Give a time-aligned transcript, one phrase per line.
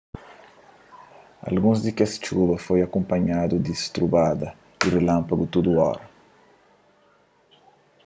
[1.49, 4.47] alguns di kes txuba foi akunpanhadu di strubada
[4.83, 6.03] y rilanpagu tudu óra